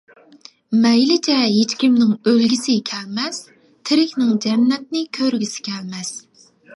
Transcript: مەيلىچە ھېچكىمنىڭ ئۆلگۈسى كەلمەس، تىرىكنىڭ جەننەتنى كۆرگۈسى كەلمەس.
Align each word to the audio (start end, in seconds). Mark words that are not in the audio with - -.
مەيلىچە 0.85 1.33
ھېچكىمنىڭ 1.41 2.15
ئۆلگۈسى 2.31 2.77
كەلمەس، 2.91 3.41
تىرىكنىڭ 3.89 4.31
جەننەتنى 4.47 5.03
كۆرگۈسى 5.19 5.67
كەلمەس. 5.69 6.11